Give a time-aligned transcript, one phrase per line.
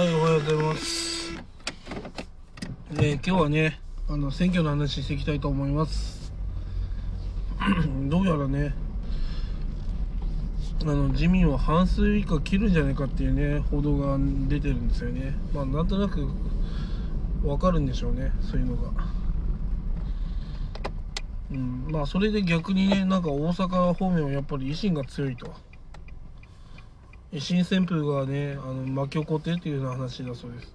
[0.00, 1.30] はい、おはようございます。
[2.92, 6.32] えー今日はね、あの選挙の話していきたいと思います。
[8.08, 8.72] どうやらね、
[10.80, 14.16] あの自民は半数以下切るんじゃないかっていうね、報道が
[14.48, 15.34] 出てるんですよね。
[15.52, 16.26] まあ、なんとなく
[17.44, 18.90] わかるんでしょうね、そういうのが。
[21.50, 25.52] うん、まあ、それで逆にね、なんか大阪方面はやっぱり維新が強いと。
[27.32, 30.74] 維新旋風がねあの巻き起こってっていうような話だそうです。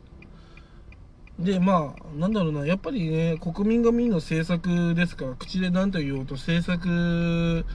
[1.39, 7.65] でまあなんだろうなやっぱりね国民が民の政策ですから口で何と言おうと政策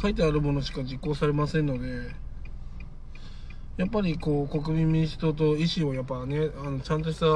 [0.00, 2.12] 書いてあるものしか実行されませんので
[3.76, 7.26] やっぱりこう国民民主党と維新はやっぱねあのちゃんとした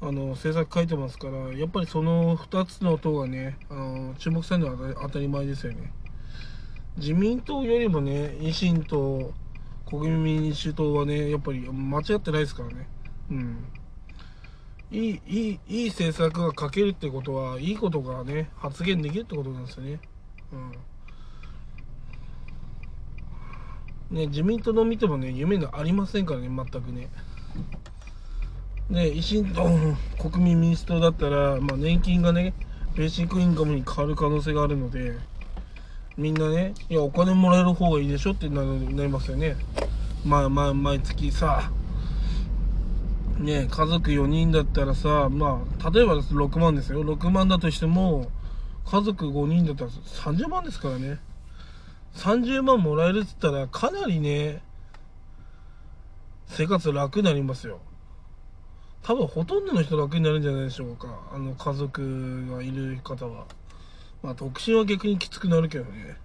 [0.00, 5.92] あの政策書いてますからやっぱりその2つの党がねあの注目されるのは当たり前ですよね。
[6.96, 9.34] 自民党よりもね維新と
[9.88, 12.86] 国民民主党はねやっぱり間違ってないですからね。
[13.30, 13.64] うん。
[14.90, 20.00] いいいいいい政策が書けるってことはいいことがね発言できるってことなんですよね。
[24.10, 24.16] うん。
[24.18, 27.08] ね自民党の見てもね夢がありませんからね全くね。
[28.90, 29.66] で維新と
[30.18, 32.54] 国民民主党だったら、まあ、年金がね
[32.94, 35.16] ベーシックインカムに変わる可能性があるので
[36.18, 39.56] みんなねいやお金もらえる方がいいでしょってななりますよね。
[40.26, 41.70] まあまあ毎月さ
[43.38, 47.04] ね家族4人だったらさまあ例えば6万ですよ。
[47.04, 48.32] 6万だとしても
[48.84, 51.20] 家族5人だったら30万ですからね。
[52.16, 54.60] 30万もらえるっつったらかなりね
[56.48, 57.78] 生活楽になりますよ。
[59.02, 61.06] 多分ほとんどの人楽になるんじゃないでしょうか。
[61.32, 63.46] あの家族がいる方は。
[64.22, 66.16] まあ独身は逆にきつくなるけどね。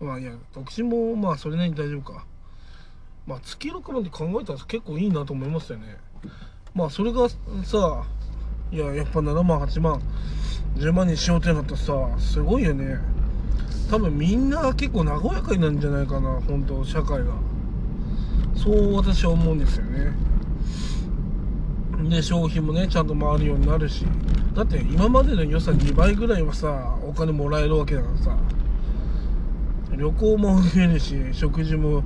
[0.00, 2.24] まあいや独身もまあそれなりに大丈夫か。
[3.26, 5.96] まあ月6万で考えたら結構いいなと思いますよね。
[6.74, 8.04] まあそれがさ
[8.70, 10.00] いややっぱ7万8万
[10.76, 12.98] 10万にしようってなったらさすごいよね。
[13.90, 17.32] 多分みんな結構和やかになるんじゃないかな本当社会が。
[18.56, 20.12] そう私は思うんですよね。
[22.02, 24.04] で消費もねちゃんと回るようになるし。
[24.54, 28.36] だって今までの予算2倍ぐらいはさお金もらえるわけだからさ。
[29.96, 32.02] 旅行も増えるし食事も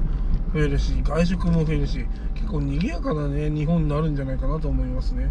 [0.53, 5.31] 増えるし外食も増えるし結構賑やかなね日本になるんじゃないかなと思いますね。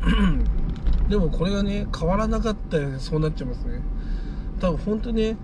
[1.08, 3.80] でもこれがね変わらなかったらそうなっちゃいますね。
[4.60, 5.36] 多分本当ね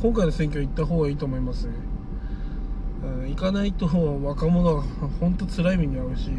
[0.00, 1.72] 今回の選挙行った方がいいと思いますね、
[3.28, 4.82] 行かないと若者は
[5.20, 6.30] 本当辛い目に遭うし。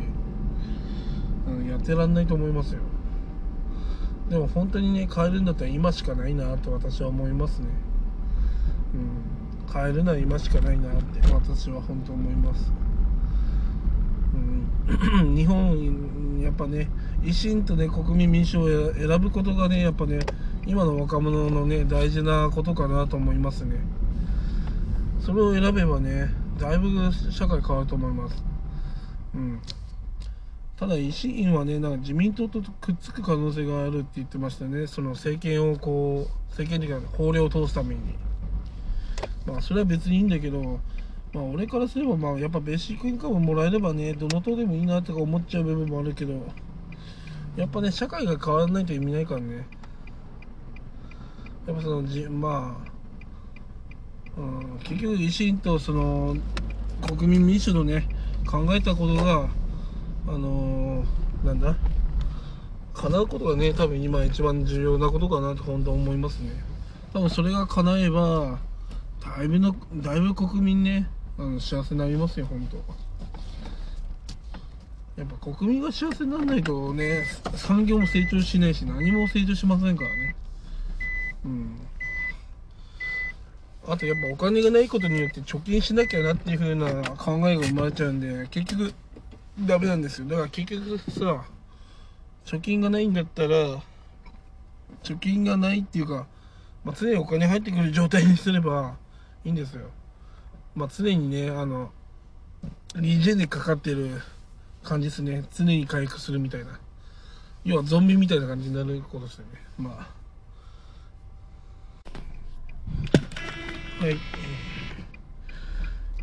[1.48, 2.82] うん、やってらんないと思いますよ。
[4.30, 7.68] でも本当にね変えるんだったら今しかないなと私は思いますね。
[8.94, 9.38] うん
[9.74, 12.72] 変えるのは今しかないなって私は本当思います。
[14.34, 16.90] うん 日本やっぱね
[17.22, 20.20] 維新とね国民民主を選ぶことがねやっぱね
[20.66, 23.78] 今の若者のね大事なことかなと思いますね。
[25.20, 26.30] それを選べばね
[26.60, 28.44] だいぶ社会変わると思います。
[29.36, 29.62] うん。
[30.78, 34.86] ただ維新はねなんか自民党とくっつく可能性があるって言ってましたね。
[34.86, 38.02] その政権をこう政権というか法令を通すために。
[39.48, 40.80] まあそれは別にいいんだけど
[41.34, 46.34] まあ俺からすればまあやっぱベーシックインカムもらえればねどの党でもいいなとか思っちゃう部分もあるけど
[47.56, 49.68] やっぱね社会が変わらないと意味ないからね。
[51.66, 52.78] やっぱそのじま
[54.38, 54.44] あ、う
[54.76, 56.36] ん、結局維新とその
[57.18, 58.08] 国民民主のね
[58.46, 59.50] 考えたことが
[60.28, 61.76] あのー、なんだ？
[62.94, 66.52] 叶うことがね多分今一番重要なことかなと本当思いますね。
[67.14, 68.60] 多分それが叶えば
[69.24, 71.08] だいぶのだいぶ国民ね
[71.38, 72.78] あの幸せになりますよ本当。
[75.22, 80.36] やっぱ国民が幸せにならないとね産業も成長しないし何も成長しませんからね。
[81.46, 81.80] うん。
[83.88, 88.94] あとやっぱお金がないことによって貯金しなきゃなっていう風な考えが生まれちゃうんで結局
[89.60, 90.28] ダメなんですよ。
[90.28, 91.46] だから結局さ
[92.46, 93.82] 貯金がないんだったら
[95.04, 96.28] 貯金がないっていうか、
[96.84, 98.96] まあ、常にお金入ってくる状態にすれば
[99.44, 99.90] いいんですよ。
[100.76, 101.92] まあ常にねあの
[102.96, 104.22] リジェンでかかってる
[104.84, 105.44] 感じですね。
[105.54, 106.80] 常に回復するみたいな。
[107.66, 109.60] 要はゾンビみたいな感じになることですよね。
[109.78, 110.18] まあ。
[114.04, 114.18] はい。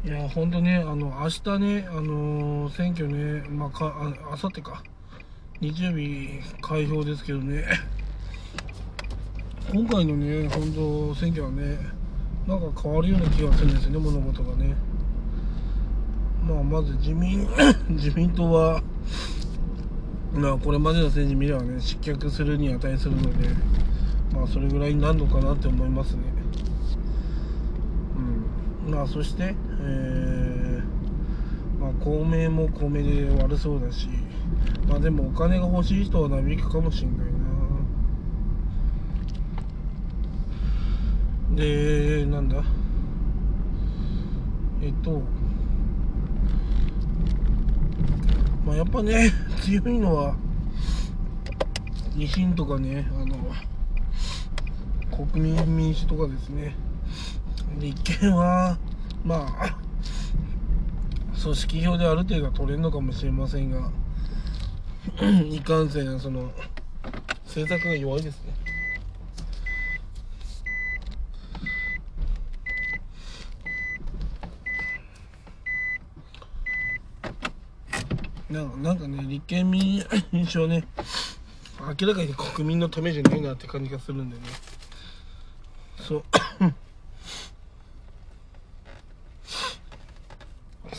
[0.04, 3.86] いや本当ねあの明日ねあのー選挙ねまあか
[4.28, 4.82] ああさってか。
[5.60, 7.64] 日曜日開票ですけどね。
[9.72, 11.78] 今回のね本当選挙はね
[12.46, 14.74] なんか変わるような気がするんですよね物事がね。
[16.46, 17.48] まあ、まず自民
[17.88, 18.82] 自民党は、
[20.34, 23.48] まあ、これまでの政治見ればね失脚するに値するので、
[24.34, 26.33] まあ、それぐらいになるのかなって思いますね。
[28.88, 34.08] まあそして、えー、まあ、公明も公明で悪そうだし、
[34.88, 37.24] まあ、でもお金が欲しい人はなびくかもしれないな。
[41.56, 42.62] で、なんだ？
[44.82, 45.22] えっと
[48.66, 49.30] まあやっぱね
[49.62, 50.34] 強いのは
[52.16, 53.36] 維新とかねあの
[55.26, 56.76] 国民民主とかですね
[57.78, 58.78] 立憲は
[59.24, 59.76] まあ
[61.42, 63.90] 組織票である程度取れるのかもしれませんが
[65.50, 66.50] いかんせんその
[67.44, 68.54] 政策が弱いですね。
[78.84, 80.04] なんかね立憲民
[80.46, 80.86] 主はね
[81.98, 84.42] 明らかに国民のためじゃないなって感じがするんでね。
[86.06, 86.24] そう。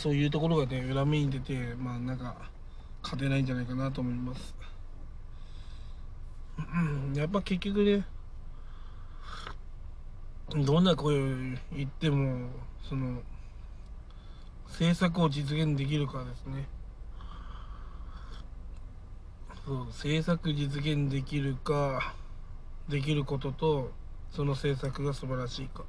[0.05, 2.35] そういうところがね裏目に出てまあなんか
[3.01, 4.53] 勝てないんじゃないかなと思います。
[7.15, 8.05] やっぱ結局ね
[10.63, 11.25] どんな声を
[11.75, 12.49] 言っても
[12.87, 13.23] その
[14.67, 16.67] 政策を実現できるかですね。
[19.65, 22.13] そう政策実現できるか
[22.87, 23.89] できることと
[24.29, 25.83] その政策が素晴らしいか。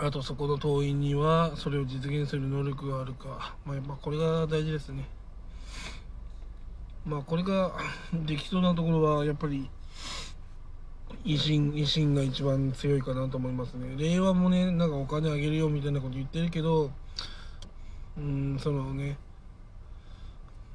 [0.00, 5.04] あとそこの党員にはそれを実現する能力があるか、まあ、やっぱこれが大事ですね。
[7.04, 7.72] まあこれが
[8.12, 9.70] できそうなところはやっぱり
[11.24, 13.94] 維新維新が一番強いかなと思いますね。
[13.96, 16.90] 令和もねなんかお金あげるよみたいなこと言ってるけど
[18.16, 19.16] うんそのね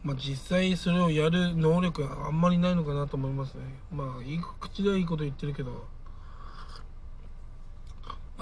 [0.03, 3.63] まあ、実際それをやる能力はあんまりないのかなと思いますね。
[3.89, 5.85] まあ、いい口ではいいこと言ってるけど、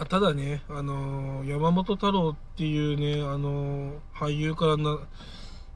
[0.02, 4.98] あただね、あのー、山本太郎っていうね、あのー、俳優からな、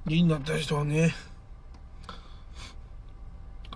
[0.07, 1.13] 議員になった人はね、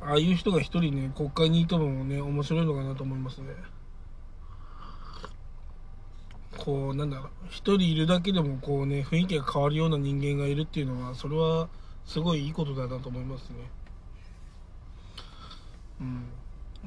[0.01, 3.54] ああいう人が一人ね、国会にいてもね、面白いのかなと思いますね。
[6.57, 11.69] こう、なんだろう、一人いるだけでもこうね、雰囲気が変わるような人間がいるっていうのは、それは、
[12.06, 13.56] すごいいいことだなと思いますね。
[16.01, 16.04] う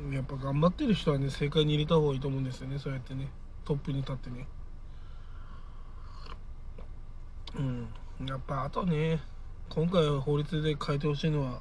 [0.09, 0.13] ん。
[0.13, 3.29] やっぱ頑張ってる人はね正解に入れた方がいいと思うんですよねそうやってね。
[3.65, 4.47] トップに立ってね。
[7.57, 7.89] うん。
[8.27, 9.21] やっぱあとね
[9.69, 11.61] 今回法律で変えてほしいのは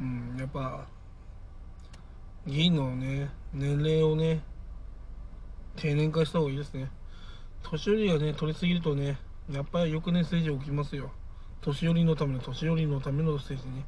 [0.00, 0.86] うんやっぱ
[2.46, 4.42] 議員のね年齢をね
[5.76, 6.90] 定年化した方がいいですね。
[7.62, 9.18] 年寄りがね取りすぎるとね
[9.50, 11.12] やっぱり翌年政治起きますよ。
[11.60, 13.84] 年寄りのための年寄りのための政治ね。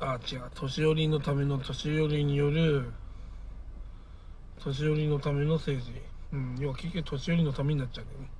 [0.00, 0.42] あ違う。
[0.54, 2.90] 年寄りのための年寄りによる
[4.62, 5.92] 年寄りのための政治。
[6.32, 6.56] うん。
[6.58, 8.30] 要は結局年寄りのためになっちゃうんだよね。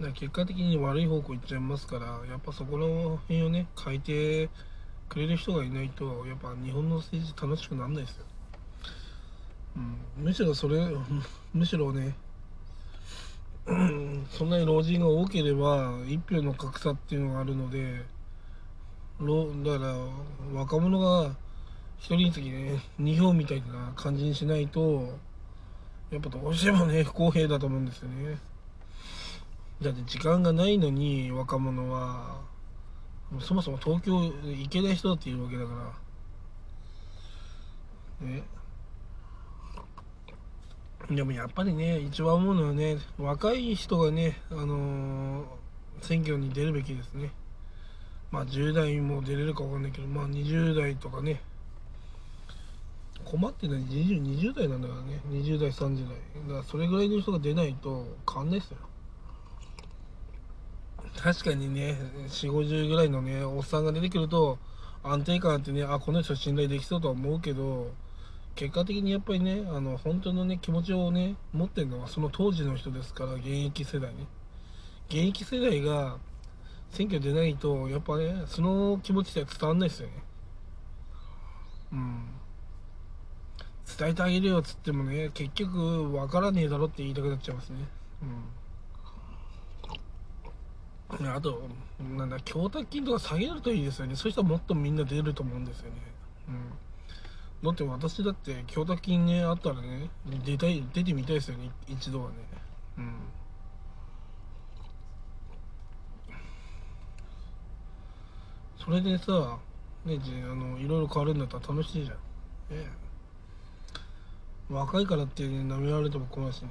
[0.00, 4.50] だから結果的に悪い方向行っちゃいますからやっぱそこの辺をね変えて
[5.08, 8.24] くれる人がいないとやっぱ日本の政治楽しくならないですよ、
[9.76, 10.80] うん、むしろそれ
[11.54, 12.16] むしろね
[14.30, 18.04] そんなに老人が多ければ1票の格差っていうのがあるので
[19.20, 19.94] だから
[20.52, 21.34] 若者が1
[22.00, 25.18] 人につきね2票みたいな感じにしないと
[26.10, 28.38] やっぱどうしてもね不公平だと思うんですよね。
[29.82, 32.40] だって時間がないのに若者は
[33.40, 35.94] そもそも東京行けない人だっているわけだか
[38.20, 38.26] ら。
[38.26, 38.42] ね。
[41.10, 45.44] でもやっぱりね、一番思うのはね、若い人がね、あのー、
[46.00, 47.30] 選挙に出るべきですね。
[48.34, 51.40] まあ10代も出れるかわかんないけど、まあ20代とかね、
[53.24, 56.16] 困ってない 20, 20代なんだからね、20代、30代。
[56.48, 58.78] だからそれぐらいの人が出ないと変わんないですよ。
[61.16, 64.58] 確かにね、4、50ぐらいのね、おっさんが出てくると、
[65.04, 67.92] 安定感あってね、あ、この人信頼できそうとは思うけど、
[68.56, 74.28] 結果的にやっぱりねあの本当のね気持ちをね持ってるのはその当時の人ですから現役世代ね
[75.08, 76.18] 現役世代が
[76.94, 80.14] 選挙出ないとやっぱねその気持ちでは伝わんないですよね。
[81.92, 82.26] うん。
[83.98, 87.78] 伝えてあげるよっつってもね結局分からねえだろって言いたくなっちゃいますね。
[88.22, 88.44] うん。
[91.28, 91.62] あと
[92.16, 94.16] なんだ供託金とか下げるといいですよね。
[94.16, 95.96] そうしたらもっとみんな出ると思うんですよね。
[96.48, 96.72] うん。
[97.64, 100.10] だって私だって供託金ねあったらね
[100.44, 102.36] 出たい出てみたいですよね一度はね。
[102.98, 103.14] うん。
[108.84, 109.58] それでさ
[110.04, 112.16] ねあのいろいろ変わるんだったら楽しいじゃん。
[112.70, 113.04] ええ
[114.68, 116.68] 若いからってね舐められても困るしね。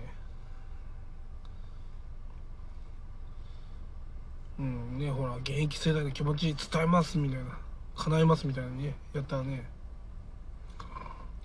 [4.59, 7.57] うんねほら現役世代の気持ち伝えますみたいな。
[7.95, 9.65] 叶えますみたいなねやったらね。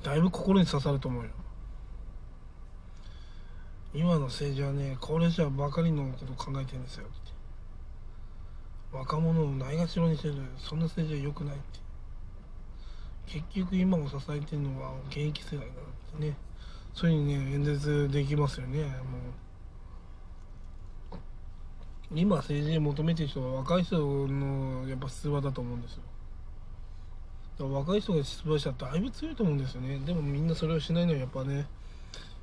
[0.02, 1.30] だいぶ心に刺さると思うよ。
[3.94, 7.06] 今の政治はね高齢者ばかりのことを考えてるんですよ。
[7.06, 7.37] って
[8.92, 11.78] 若者をないがしろにしてるそんな政治は良くないって。
[13.26, 16.36] 結局今を支えてるのは現役世代だってね。
[16.94, 18.92] そういうふうにね演説できますよねもう。
[22.14, 25.94] 今政治に求めてる人は若い人のやっぱ出馬だと思うんです
[27.58, 27.68] よ。
[27.68, 29.98] 若い人が出馬したらだいぶ強いと思うんですよね。
[29.98, 31.66] でもみんなそれをしないのはやっぱね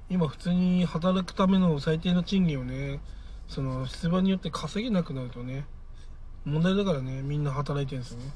[0.10, 3.00] 今普通に働くための最低の賃金をね
[3.48, 5.66] その出馬によって稼げなくなるとね
[6.46, 8.32] 問題だからねみんな働いてるんですよね。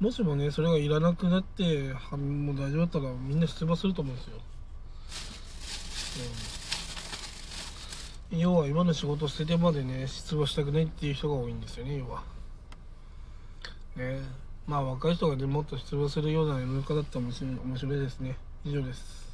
[0.00, 4.36] もしもねそれがいらなくなってはもう大丈夫だったらみんな出馬すると思うんですよ、
[8.32, 12.22] うん、要は今の仕事を捨ててまでね出馬したくないっていう人が多いんですよね要は。
[13.96, 14.20] ね。
[14.66, 17.32] まあ若い人がねもっと出馬するような世の中だったら面
[17.78, 18.36] 白いですね。
[18.64, 19.25] 以上です。